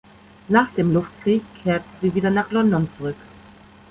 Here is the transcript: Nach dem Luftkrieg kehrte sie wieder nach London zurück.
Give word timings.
Nach 0.47 0.71
dem 0.71 0.95
Luftkrieg 0.95 1.43
kehrte 1.61 1.85
sie 2.01 2.15
wieder 2.15 2.31
nach 2.31 2.49
London 2.49 2.89
zurück. 2.97 3.17